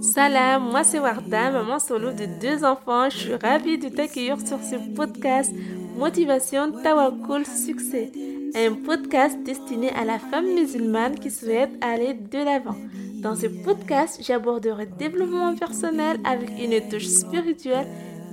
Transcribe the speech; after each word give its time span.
Salam, 0.00 0.70
moi 0.70 0.84
c'est 0.84 0.98
Warda, 0.98 1.50
maman 1.50 1.78
solo 1.78 2.12
de 2.12 2.26
deux 2.40 2.64
enfants. 2.64 3.10
Je 3.10 3.16
suis 3.16 3.34
ravie 3.34 3.78
de 3.78 3.88
t'accueillir 3.88 4.38
sur 4.40 4.58
ce 4.62 4.76
podcast 4.94 5.52
Motivation 5.96 6.72
Tawakul 6.82 7.46
Succès, 7.46 8.12
un 8.54 8.74
podcast 8.74 9.38
destiné 9.42 9.90
à 9.90 10.04
la 10.04 10.18
femme 10.18 10.46
musulmane 10.54 11.18
qui 11.18 11.30
souhaite 11.30 11.70
aller 11.80 12.14
de 12.14 12.38
l'avant. 12.38 12.76
Dans 13.22 13.34
ce 13.34 13.46
podcast, 13.46 14.20
j'aborderai 14.22 14.86
développement 14.86 15.54
personnel 15.56 16.18
avec 16.24 16.50
une 16.62 16.80
touche 16.88 17.06
spirituelle, 17.06 17.86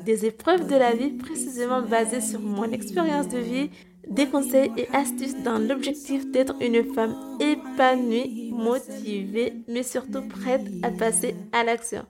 des 0.06 0.26
épreuves 0.26 0.68
de 0.68 0.76
la 0.76 0.94
vie 0.94 1.12
précisément 1.12 1.82
basées 1.82 2.22
sur 2.22 2.42
mon 2.42 2.72
expérience 2.72 3.30
de 3.30 3.40
vie 3.40 3.70
des 4.08 4.28
conseils 4.28 4.72
et 4.78 4.88
astuces 4.94 5.42
dans 5.44 5.58
l'objectif 5.58 6.30
d'être 6.32 6.56
une 6.62 6.84
femme 6.94 7.16
épanouie, 7.40 8.52
motivée, 8.52 9.54
mais 9.68 9.84
surtout 9.84 10.28
prête 10.28 10.66
à 10.84 10.92
passer 10.92 11.36
à 11.52 11.64
l'action. 11.64 12.06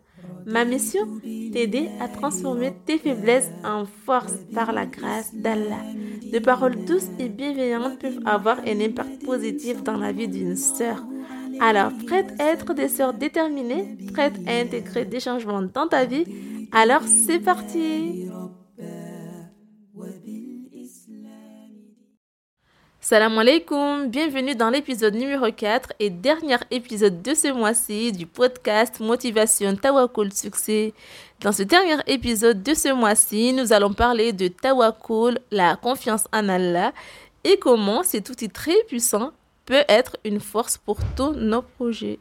Ma 0.45 0.66
mission, 0.66 1.08
t'aider 1.53 1.90
à 2.02 2.08
transformer 2.08 2.73
tes 2.86 2.98
faiblesses 2.98 3.50
en 3.64 3.86
force 3.86 4.34
par 4.53 4.73
la 4.73 4.86
grâce 4.86 5.34
d'Allah. 5.34 5.84
De 6.31 6.40
paroles 6.40 6.84
douces 6.86 7.09
et 7.20 7.30
bienveillantes 7.30 8.00
peuvent 8.00 8.20
avoir 8.25 8.59
un 8.66 8.80
impact 8.81 9.23
positif 9.25 9.84
dans 9.84 9.98
la 9.98 10.12
vie 10.12 10.28
d'une 10.28 10.55
sœur. 10.55 11.03
Alors, 11.62 11.91
prête 12.08 12.34
à 12.39 12.52
être 12.52 12.73
des 12.73 12.89
sœurs 12.89 13.14
déterminées, 13.14 13.98
prête 14.12 14.34
à 14.48 14.59
intégrer 14.59 15.05
des 15.05 15.20
changements 15.20 15.62
dans 15.62 15.88
ta 15.88 16.05
vie, 16.05 16.25
alors 16.72 17.03
c'est 17.03 17.39
parti 17.39 18.28
Salam 23.05 23.38
alaikum, 23.38 24.07
bienvenue 24.07 24.55
dans 24.55 24.70
l'épisode 24.70 25.13
numéro 25.13 25.52
4 25.52 25.91
et 25.99 26.09
dernier 26.09 26.55
épisode 26.71 27.21
de 27.21 27.34
ce 27.34 27.52
mois-ci 27.52 28.13
du 28.13 28.25
podcast 28.25 29.02
Motivation 29.02 29.75
Tawakul 29.75 30.31
Succès. 30.31 30.94
Dans 31.41 31.52
ce 31.52 31.63
dernier 31.63 31.97
épisode 32.08 32.63
de 32.63 32.73
ce 32.73 32.94
mois-ci, 32.94 33.52
nous 33.52 33.73
allons 33.73 33.91
parler 33.91 34.31
de 34.31 34.47
Tawakul, 34.47 35.38
la 35.52 35.75
confiance 35.75 36.30
en 36.31 36.47
Allah 36.47 36.94
et 37.44 37.58
comment 37.59 38.03
cet 38.03 38.30
outil 38.30 38.47
très 38.47 38.81
puissant 38.88 39.31
peut 39.66 39.83
être 39.89 40.16
une 40.23 40.39
force 40.39 40.78
pour 40.78 40.95
tous 41.17 41.33
nos 41.33 41.61
projets. 41.61 42.19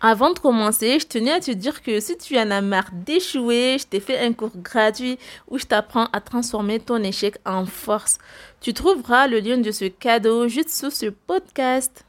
Avant 0.00 0.32
de 0.32 0.38
commencer, 0.38 1.00
je 1.00 1.06
tenais 1.08 1.32
à 1.32 1.40
te 1.40 1.50
dire 1.50 1.82
que 1.82 1.98
si 1.98 2.16
tu 2.16 2.38
en 2.38 2.52
as 2.52 2.60
marre 2.60 2.90
d'échouer, 2.92 3.78
je 3.80 3.86
t'ai 3.86 3.98
fait 3.98 4.20
un 4.20 4.32
cours 4.32 4.56
gratuit 4.56 5.18
où 5.48 5.58
je 5.58 5.64
t'apprends 5.64 6.06
à 6.12 6.20
transformer 6.20 6.78
ton 6.78 7.02
échec 7.02 7.38
en 7.44 7.66
force. 7.66 8.18
Tu 8.60 8.72
trouveras 8.72 9.26
le 9.26 9.40
lien 9.40 9.58
de 9.58 9.72
ce 9.72 9.86
cadeau 9.86 10.46
juste 10.46 10.70
sous 10.70 10.90
ce 10.90 11.06
podcast. 11.06 12.04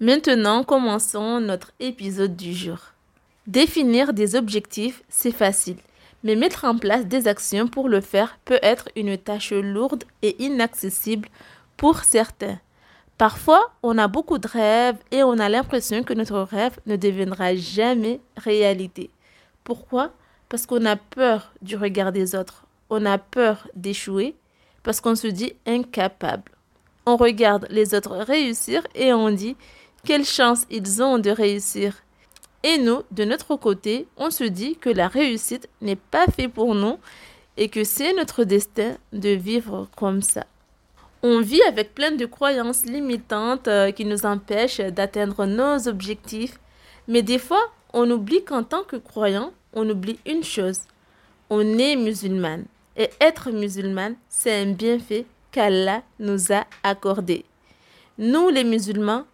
Maintenant, 0.00 0.64
commençons 0.64 1.40
notre 1.40 1.70
épisode 1.78 2.34
du 2.34 2.52
jour. 2.52 2.78
Définir 3.46 4.12
des 4.12 4.34
objectifs, 4.34 5.04
c'est 5.08 5.30
facile, 5.30 5.78
mais 6.24 6.34
mettre 6.34 6.64
en 6.64 6.76
place 6.76 7.06
des 7.06 7.28
actions 7.28 7.68
pour 7.68 7.88
le 7.88 8.00
faire 8.00 8.40
peut 8.44 8.58
être 8.60 8.88
une 8.96 9.16
tâche 9.16 9.52
lourde 9.52 10.02
et 10.22 10.42
inaccessible 10.42 11.28
pour 11.76 12.02
certains. 12.02 12.58
Parfois, 13.18 13.72
on 13.82 13.96
a 13.96 14.08
beaucoup 14.08 14.36
de 14.36 14.46
rêves 14.46 14.98
et 15.10 15.22
on 15.22 15.38
a 15.38 15.48
l'impression 15.48 16.02
que 16.02 16.12
notre 16.12 16.38
rêve 16.40 16.78
ne 16.84 16.96
deviendra 16.96 17.54
jamais 17.54 18.20
réalité. 18.36 19.08
Pourquoi? 19.64 20.12
Parce 20.50 20.66
qu'on 20.66 20.84
a 20.84 20.96
peur 20.96 21.52
du 21.62 21.76
regard 21.76 22.12
des 22.12 22.34
autres. 22.34 22.66
On 22.90 23.06
a 23.06 23.16
peur 23.16 23.68
d'échouer 23.74 24.36
parce 24.82 25.00
qu'on 25.00 25.14
se 25.16 25.28
dit 25.28 25.54
incapable. 25.66 26.52
On 27.06 27.16
regarde 27.16 27.66
les 27.70 27.94
autres 27.94 28.16
réussir 28.16 28.86
et 28.94 29.12
on 29.14 29.30
dit 29.30 29.56
quelle 30.04 30.24
chance 30.24 30.66
ils 30.70 31.02
ont 31.02 31.18
de 31.18 31.30
réussir. 31.30 32.02
Et 32.62 32.78
nous, 32.78 33.02
de 33.12 33.24
notre 33.24 33.56
côté, 33.56 34.08
on 34.16 34.30
se 34.30 34.44
dit 34.44 34.76
que 34.76 34.90
la 34.90 35.08
réussite 35.08 35.68
n'est 35.80 35.96
pas 35.96 36.26
faite 36.26 36.52
pour 36.52 36.74
nous 36.74 36.98
et 37.56 37.68
que 37.70 37.82
c'est 37.82 38.12
notre 38.12 38.44
destin 38.44 38.96
de 39.12 39.30
vivre 39.30 39.88
comme 39.96 40.20
ça. 40.20 40.44
On 41.28 41.40
vit 41.40 41.62
avec 41.62 41.92
plein 41.92 42.12
de 42.12 42.24
croyances 42.24 42.86
limitantes 42.86 43.66
euh, 43.66 43.90
qui 43.90 44.04
nous 44.04 44.24
empêchent 44.24 44.78
d'atteindre 44.78 45.44
nos 45.44 45.88
objectifs. 45.88 46.60
Mais 47.08 47.22
des 47.22 47.40
fois, 47.40 47.72
on 47.92 48.08
oublie 48.12 48.44
qu'en 48.44 48.62
tant 48.62 48.84
que 48.84 48.94
croyant, 48.94 49.52
on 49.72 49.90
oublie 49.90 50.20
une 50.24 50.44
chose. 50.44 50.82
On 51.50 51.78
est 51.78 51.96
musulmane. 51.96 52.66
Et 52.96 53.10
être 53.20 53.50
musulmane, 53.50 54.14
c'est 54.28 54.54
un 54.54 54.70
bienfait 54.70 55.26
qu'Allah 55.50 56.04
nous 56.20 56.52
a 56.52 56.64
accordé. 56.84 57.44
Nous, 58.18 58.48
les 58.48 58.62
musulmans, 58.62 59.24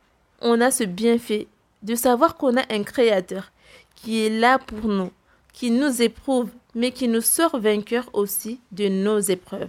on 0.41 0.63
a 0.63 0.71
ce 0.71 0.85
bienfait 0.85 1.47
de 1.83 1.95
savoir 1.95 2.37
qu'on 2.37 2.57
a 2.57 2.65
un 2.73 2.85
créateur 2.85 3.53
qui 3.97 4.25
est 4.25 4.31
là 4.31 4.59
pour 4.59 4.89
nous, 4.89 5.13
qui 5.53 5.71
nous 5.71 6.01
éprouve, 6.01 6.49
mais 6.75 6.93
qui 6.93 7.07
nous 7.07 7.21
sort 7.21 7.59
vainqueurs 7.59 8.09
aussi 8.15 8.61
de 8.71 8.89
nos 8.89 9.21
épreuves, 9.21 9.69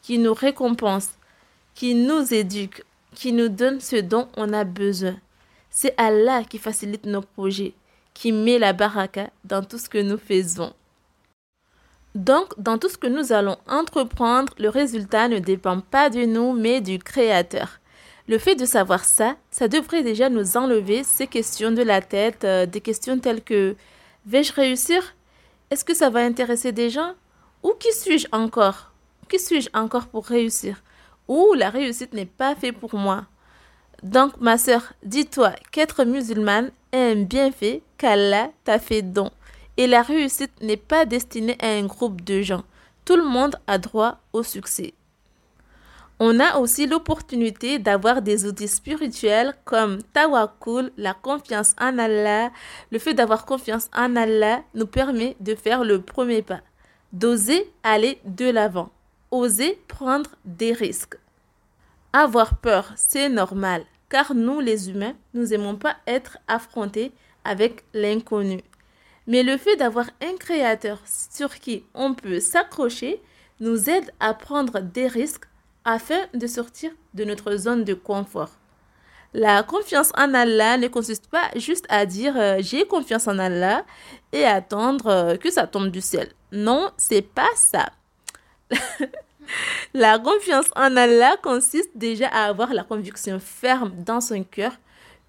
qui 0.00 0.18
nous 0.18 0.32
récompense, 0.32 1.08
qui 1.76 1.94
nous 1.94 2.32
éduque, 2.32 2.82
qui 3.14 3.32
nous 3.32 3.48
donne 3.48 3.80
ce 3.80 3.96
dont 3.96 4.28
on 4.36 4.52
a 4.54 4.64
besoin. 4.64 5.16
C'est 5.70 5.94
Allah 5.98 6.42
qui 6.42 6.58
facilite 6.58 7.04
nos 7.04 7.20
projets, 7.20 7.74
qui 8.14 8.32
met 8.32 8.58
la 8.58 8.72
baraka 8.72 9.28
dans 9.44 9.62
tout 9.62 9.76
ce 9.76 9.90
que 9.90 9.98
nous 9.98 10.16
faisons. 10.16 10.72
Donc, 12.14 12.58
dans 12.58 12.78
tout 12.78 12.88
ce 12.88 12.96
que 12.96 13.06
nous 13.06 13.30
allons 13.30 13.58
entreprendre, 13.68 14.54
le 14.58 14.70
résultat 14.70 15.28
ne 15.28 15.38
dépend 15.38 15.80
pas 15.80 16.08
de 16.08 16.24
nous, 16.24 16.54
mais 16.54 16.80
du 16.80 16.98
Créateur. 16.98 17.78
Le 18.26 18.38
fait 18.38 18.54
de 18.54 18.64
savoir 18.64 19.04
ça, 19.04 19.36
ça 19.50 19.68
devrait 19.68 20.02
déjà 20.02 20.30
nous 20.30 20.56
enlever 20.56 21.04
ces 21.04 21.26
questions 21.26 21.72
de 21.72 21.82
la 21.82 22.00
tête, 22.00 22.44
euh, 22.44 22.64
des 22.64 22.80
questions 22.80 23.18
telles 23.18 23.42
que 23.42 23.76
vais-je 24.24 24.54
réussir? 24.54 25.14
Est-ce 25.70 25.84
que 25.84 25.94
ça 25.94 26.08
va 26.08 26.20
intéresser 26.20 26.72
des 26.72 26.88
gens? 26.88 27.12
Ou 27.62 27.72
qui 27.78 27.92
suis-je 27.92 28.28
encore? 28.32 28.92
Qui 29.28 29.38
suis-je 29.38 29.68
encore 29.74 30.06
pour 30.06 30.24
réussir? 30.24 30.82
Ou 31.28 31.54
la 31.54 31.70
réussite 31.70 32.12
n'est 32.12 32.26
pas 32.26 32.54
faite 32.54 32.78
pour 32.78 32.94
moi. 32.94 33.26
Donc, 34.02 34.40
ma 34.40 34.58
sœur, 34.58 34.92
dis-toi 35.02 35.52
qu'être 35.72 36.04
musulmane 36.04 36.70
est 36.92 37.12
un 37.12 37.22
bienfait 37.22 37.82
qu'Allah 37.98 38.50
t'a 38.64 38.78
fait 38.78 39.02
don. 39.02 39.30
Et 39.76 39.86
la 39.86 40.02
réussite 40.02 40.52
n'est 40.62 40.76
pas 40.76 41.04
destinée 41.04 41.56
à 41.60 41.68
un 41.68 41.84
groupe 41.86 42.22
de 42.22 42.42
gens. 42.42 42.64
Tout 43.04 43.16
le 43.16 43.24
monde 43.24 43.56
a 43.66 43.78
droit 43.78 44.18
au 44.32 44.42
succès. 44.42 44.94
On 46.18 46.40
a 46.40 46.58
aussi 46.58 46.86
l'opportunité 46.86 47.78
d'avoir 47.78 48.22
des 48.22 48.46
outils 48.46 48.68
spirituels 48.68 49.52
comme 49.66 50.02
Tawakul, 50.14 50.90
la 50.96 51.12
confiance 51.12 51.74
en 51.78 51.98
Allah. 51.98 52.50
Le 52.90 52.98
fait 52.98 53.12
d'avoir 53.12 53.44
confiance 53.44 53.90
en 53.94 54.16
Allah 54.16 54.62
nous 54.74 54.86
permet 54.86 55.36
de 55.40 55.54
faire 55.54 55.84
le 55.84 56.00
premier 56.00 56.40
pas, 56.40 56.60
d'oser 57.12 57.70
aller 57.82 58.18
de 58.24 58.48
l'avant. 58.48 58.90
Oser 59.30 59.78
prendre 59.88 60.30
des 60.44 60.72
risques. 60.72 61.18
Avoir 62.12 62.58
peur, 62.58 62.92
c'est 62.96 63.28
normal, 63.28 63.84
car 64.08 64.34
nous 64.34 64.60
les 64.60 64.88
humains, 64.88 65.14
nous 65.34 65.46
n'aimons 65.46 65.76
pas 65.76 65.96
être 66.06 66.38
affrontés 66.48 67.12
avec 67.44 67.84
l'inconnu. 67.92 68.60
Mais 69.26 69.42
le 69.42 69.56
fait 69.56 69.76
d'avoir 69.76 70.06
un 70.22 70.36
créateur 70.36 71.00
sur 71.06 71.54
qui 71.56 71.84
on 71.94 72.14
peut 72.14 72.40
s'accrocher 72.40 73.20
nous 73.60 73.90
aide 73.90 74.12
à 74.20 74.34
prendre 74.34 74.80
des 74.80 75.08
risques 75.08 75.46
afin 75.84 76.20
de 76.34 76.46
sortir 76.46 76.92
de 77.14 77.24
notre 77.24 77.56
zone 77.56 77.84
de 77.84 77.94
confort. 77.94 78.50
La 79.34 79.62
confiance 79.62 80.12
en 80.16 80.32
Allah 80.34 80.78
ne 80.78 80.88
consiste 80.88 81.26
pas 81.28 81.50
juste 81.56 81.86
à 81.88 82.06
dire 82.06 82.34
euh, 82.36 82.58
j'ai 82.60 82.86
confiance 82.86 83.28
en 83.28 83.38
Allah 83.38 83.84
et 84.32 84.44
attendre 84.44 85.08
euh, 85.08 85.36
que 85.36 85.50
ça 85.50 85.66
tombe 85.66 85.90
du 85.90 86.00
ciel. 86.00 86.28
Non, 86.52 86.90
c'est 86.96 87.22
pas 87.22 87.50
ça. 87.54 87.90
La 89.94 90.18
confiance 90.18 90.66
en 90.74 90.96
Allah 90.96 91.36
consiste 91.42 91.90
déjà 91.94 92.28
à 92.28 92.46
avoir 92.46 92.74
la 92.74 92.82
conviction 92.82 93.38
ferme 93.38 93.92
dans 94.04 94.20
son 94.20 94.42
cœur 94.42 94.72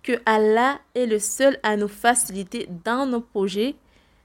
que 0.04 0.14
Allah 0.26 0.80
est 0.96 1.06
le 1.06 1.20
seul 1.20 1.60
à 1.64 1.76
nous 1.78 1.88
faciliter 1.88 2.68
dans 2.84 3.06
nos 3.06 3.22
projets. 3.22 3.76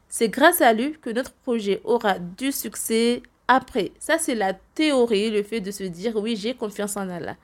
C'est 0.09 0.29
grâce 0.29 0.61
à 0.61 0.73
lui 0.73 0.97
que 1.01 1.11
notre 1.11 1.33
projet 1.33 1.81
aura 1.85 2.19
du 2.19 2.53
succès 2.53 3.23
après. 3.49 3.93
Ça, 3.99 4.19
c'est 4.19 4.35
la 4.35 4.55
théorie, 4.55 5.31
le 5.31 5.43
fait 5.43 5.61
de 5.61 5.71
se 5.71 5.85
dire 5.85 6.17
oui, 6.17 6.37
j'ai 6.37 6.55
confiance 6.55 6.97
en 6.97 7.09
Allah. 7.09 7.37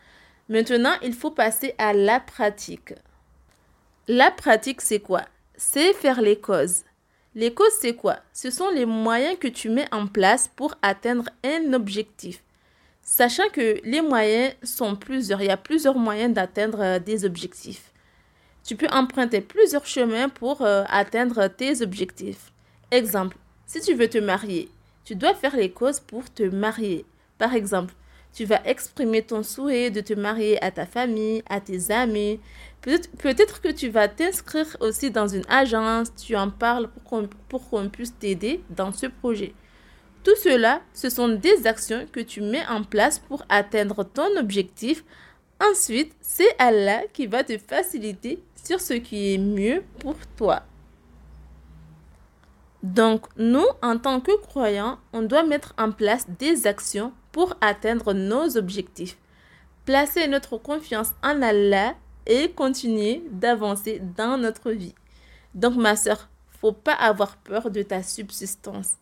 Maintenant, 0.49 0.95
il 1.03 1.13
faut 1.15 1.31
passer 1.31 1.75
à 1.79 1.93
la 1.93 2.21
pratique. 2.21 2.95
La 4.07 4.31
pratique, 4.31 4.81
c'est 4.81 5.01
quoi? 5.01 5.23
C'est 5.57 5.93
faire 5.93 6.23
les 6.23 6.41
causes. 6.41 6.85
Les 7.39 7.55
causes, 7.55 7.79
c'est 7.81 7.95
quoi? 7.95 8.17
Ce 8.33 8.51
sont 8.51 8.69
les 8.69 8.85
moyens 8.85 9.39
que 9.39 9.47
tu 9.47 9.69
mets 9.69 9.87
en 9.95 10.09
place 10.09 10.51
pour 10.57 10.75
atteindre 10.83 11.31
un 11.45 11.73
objectif. 11.73 12.43
Sachant 13.01 13.49
que 13.53 13.81
les 13.85 14.01
moyens 14.01 14.55
sont 14.65 14.97
plusieurs, 14.97 15.41
il 15.41 15.47
y 15.47 15.51
a 15.51 15.57
plusieurs 15.57 15.97
moyens 15.97 16.35
d'atteindre 16.35 16.81
euh, 16.81 16.99
des 16.99 17.25
objectifs. 17.25 17.93
Tu 18.65 18.75
peux 18.75 18.89
emprunter 18.89 19.41
plusieurs 19.41 19.87
chemins 19.87 20.29
pour 20.29 20.63
euh, 20.63 20.83
atteindre 20.89 21.47
tes 21.47 21.81
objectifs. 21.81 22.51
Exemple, 22.91 23.37
si 23.67 23.81
tu 23.83 23.95
veux 23.95 24.11
te 24.11 24.19
marier, 24.19 24.69
tu 25.05 25.15
dois 25.15 25.35
faire 25.35 25.55
les 25.55 25.71
causes 25.71 26.01
pour 26.01 26.29
te 26.35 26.43
marier. 26.43 27.07
Par 27.39 27.55
exemple, 27.55 27.95
tu 28.33 28.45
vas 28.45 28.61
exprimer 28.65 29.23
ton 29.23 29.43
souhait 29.43 29.91
de 29.91 30.01
te 30.01 30.13
marier 30.15 30.63
à 30.63 30.71
ta 30.71 30.87
famille, 30.87 31.43
à 31.49 31.61
tes 31.61 31.91
amis. 31.91 32.39
Peut-être 32.83 33.61
que 33.61 33.69
tu 33.73 33.89
vas 33.89 34.09
t'inscrire 34.09 34.77
aussi 34.81 35.11
dans 35.11 35.27
une 35.27 35.45
agence, 35.49 36.15
tu 36.15 36.37
en 36.37 36.51
parles 36.51 36.89
pour 37.49 37.69
qu'on 37.69 37.89
puisse 37.89 38.17
t'aider 38.17 38.63
dans 38.71 38.93
ce 38.93 39.07
projet. 39.07 39.55
Tout 40.25 40.37
cela, 40.43 40.83
ce 40.95 41.11
sont 41.11 41.29
des 41.29 41.67
actions 41.67 42.07
que 42.13 42.21
tu 42.21 42.41
mets 42.41 42.67
en 42.69 42.85
place 42.85 43.19
pour 43.19 43.45
atteindre 43.49 44.05
ton 44.05 44.37
objectif. 44.37 45.05
Ensuite, 45.61 46.13
c'est 46.21 46.55
Allah 46.59 47.03
qui 47.13 47.27
va 47.27 47.43
te 47.43 47.57
faciliter 47.59 48.43
sur 48.63 48.81
ce 48.81 48.95
qui 48.95 49.35
est 49.35 49.39
mieux 49.39 49.83
pour 50.01 50.17
toi. 50.37 50.63
Donc, 52.83 53.27
nous, 53.37 53.67
en 53.83 53.99
tant 53.99 54.21
que 54.21 54.37
croyants, 54.41 54.99
on 55.13 55.23
doit 55.23 55.43
mettre 55.43 55.75
en 55.79 55.91
place 55.91 56.27
des 56.39 56.67
actions 56.67 57.13
pour 57.33 57.57
atteindre 57.61 58.13
nos 58.15 58.57
objectifs. 58.57 59.19
Placer 59.85 60.29
notre 60.29 60.59
confiance 60.59 61.13
en 61.23 61.43
Allah 61.43 61.95
et 62.27 62.51
continuer 62.53 63.25
d'avancer 63.31 64.01
dans 64.17 64.37
notre 64.37 64.71
vie. 64.71 64.95
Donc, 65.55 65.75
ma 65.77 65.97
soeur, 65.97 66.29
faut 66.61 66.73
pas 66.73 66.93
avoir 66.93 67.37
peur 67.39 67.71
de 67.71 67.83
ta 67.83 68.03
subsistance. 68.03 68.93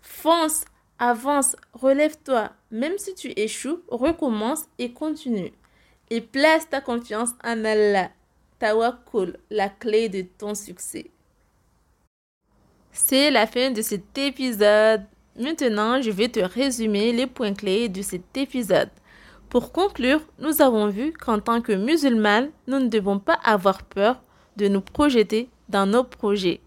Fonce, 0.00 0.64
avance, 0.98 1.56
relève-toi. 1.72 2.50
Même 2.70 2.98
si 2.98 3.14
tu 3.14 3.32
échoues, 3.36 3.82
recommence 3.88 4.64
et 4.78 4.92
continue. 4.92 5.52
Et 6.10 6.20
place 6.20 6.68
ta 6.68 6.80
confiance 6.80 7.30
en 7.42 7.64
Allah. 7.64 8.10
Tawakkul, 8.58 9.38
la 9.50 9.68
clé 9.68 10.08
de 10.08 10.22
ton 10.22 10.54
succès. 10.54 11.10
C'est 12.96 13.32
la 13.32 13.48
fin 13.48 13.72
de 13.72 13.82
cet 13.82 14.16
épisode. 14.16 15.02
Maintenant, 15.36 16.00
je 16.00 16.12
vais 16.12 16.28
te 16.28 16.38
résumer 16.38 17.10
les 17.10 17.26
points 17.26 17.52
clés 17.52 17.88
de 17.88 18.02
cet 18.02 18.36
épisode. 18.36 18.88
Pour 19.48 19.72
conclure, 19.72 20.20
nous 20.38 20.62
avons 20.62 20.86
vu 20.86 21.12
qu'en 21.12 21.40
tant 21.40 21.60
que 21.60 21.72
musulmans, 21.72 22.46
nous 22.68 22.78
ne 22.78 22.86
devons 22.86 23.18
pas 23.18 23.36
avoir 23.42 23.82
peur 23.82 24.22
de 24.56 24.68
nous 24.68 24.80
projeter 24.80 25.48
dans 25.68 25.86
nos 25.86 26.04
projets, 26.04 26.60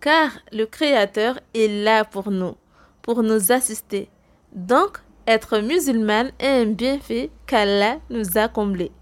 car 0.00 0.30
le 0.52 0.64
Créateur 0.64 1.40
est 1.54 1.66
là 1.66 2.04
pour 2.04 2.30
nous, 2.30 2.54
pour 3.02 3.24
nous 3.24 3.50
assister. 3.50 4.08
Donc, 4.52 4.98
être 5.26 5.58
musulman 5.58 6.30
est 6.38 6.62
un 6.62 6.66
bienfait 6.66 7.30
qu'Allah 7.48 7.98
nous 8.10 8.38
a 8.38 8.46
comblé. 8.46 8.92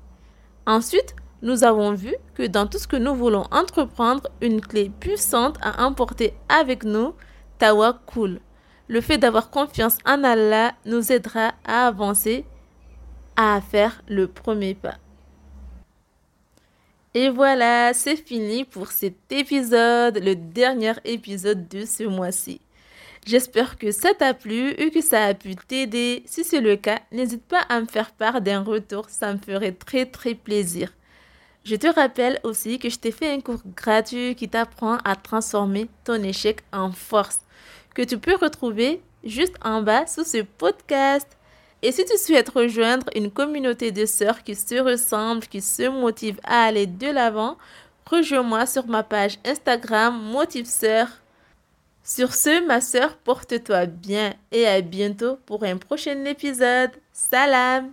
Ensuite, 0.65 1.15
nous 1.47 1.63
avons 1.63 1.95
vu 1.95 2.13
que 2.35 2.43
dans 2.43 2.67
tout 2.67 2.79
ce 2.79 2.89
que 2.89 2.97
nous 2.97 3.15
voulons 3.15 3.45
entreprendre, 3.53 4.29
une 4.41 4.61
clé 4.61 4.91
puissante 4.99 5.57
à 5.63 5.87
emporter 5.87 6.35
avec 6.49 6.83
nous, 6.83 7.15
Tawakkul. 7.59 8.41
Le 8.89 9.01
fait 9.01 9.17
d'avoir 9.17 9.51
confiance 9.51 9.97
en 10.05 10.25
Allah 10.25 10.75
nous 10.87 11.13
aidera 11.13 11.53
à 11.65 11.87
avancer, 11.87 12.45
à 13.37 13.61
faire 13.61 14.03
le 14.09 14.27
premier 14.27 14.75
pas. 14.75 14.97
Et 17.15 17.31
voilà, 17.31 17.95
c'est 17.95 18.17
fini 18.17 18.65
pour 18.65 18.89
cet 18.89 19.31
épisode, 19.31 20.19
le 20.19 20.35
dernier 20.35 20.95
épisode 21.05 21.69
de 21.69 21.85
ce 21.85 22.03
mois-ci. 22.03 22.61
J'espère 23.25 23.79
que 23.79 23.93
ça 23.93 24.15
t'a 24.15 24.35
plu 24.35 24.71
et 24.71 24.91
que 24.91 25.01
ça 25.01 25.25
a 25.25 25.35
pu 25.35 25.55
t'aider. 25.55 26.25
Si 26.27 26.43
c'est 26.43 26.61
le 26.61 26.75
cas, 26.75 26.99
n'hésite 27.13 27.45
pas 27.45 27.63
à 27.69 27.81
me 27.81 27.87
faire 27.87 28.11
part 28.11 28.41
d'un 28.41 28.63
retour, 28.65 29.09
ça 29.09 29.33
me 29.33 29.39
ferait 29.39 29.73
très 29.73 30.07
très 30.07 30.35
plaisir. 30.35 30.93
Je 31.67 31.75
te 31.75 31.89
rappelle 31.89 32.39
aussi 32.45 32.79
que 32.79 32.89
je 32.89 32.97
t'ai 32.97 33.11
fait 33.11 33.29
un 33.29 33.41
cours 33.41 33.61
gratuit 33.75 34.37
qui 34.37 34.49
t'apprend 34.49 34.99
à 34.99 35.17
transformer 35.17 35.89
ton 36.05 36.23
échec 36.23 36.61
en 36.73 36.93
force, 36.93 37.41
que 37.93 38.03
tu 38.03 38.19
peux 38.19 38.37
retrouver 38.37 39.03
juste 39.25 39.57
en 39.65 39.83
bas 39.83 40.07
sous 40.07 40.23
ce 40.23 40.43
podcast. 40.43 41.27
Et 41.83 41.91
si 41.91 42.05
tu 42.05 42.17
souhaites 42.19 42.51
rejoindre 42.51 43.09
une 43.17 43.33
communauté 43.33 43.91
de 43.91 44.07
sœurs 44.07 44.45
qui 44.45 44.55
se 44.55 44.77
ressemblent, 44.77 45.49
qui 45.49 45.61
se 45.61 45.89
motivent 45.89 46.39
à 46.45 46.67
aller 46.67 46.87
de 46.87 47.09
l'avant, 47.09 47.59
rejoins-moi 48.09 48.65
sur 48.67 48.87
ma 48.87 49.03
page 49.03 49.41
Instagram 49.45 50.23
Motive 50.23 50.67
Sœur. 50.67 51.09
Sur 52.05 52.33
ce, 52.33 52.65
ma 52.65 52.81
sœur, 52.81 53.17
porte-toi 53.17 53.87
bien 53.87 54.35
et 54.53 54.69
à 54.69 54.81
bientôt 54.83 55.37
pour 55.45 55.65
un 55.65 55.79
prochain 55.79 56.25
épisode. 56.27 56.93
Salam! 57.13 57.93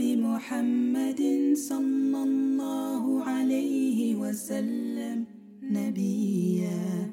وبمحمد 0.00 1.52
صلى 1.54 2.22
الله 2.22 3.24
عليه 3.24 4.14
وسلم 4.16 5.26
نبيا. 5.62 7.09